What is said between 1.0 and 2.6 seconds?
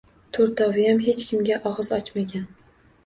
hech kimga og‘iz ochmagan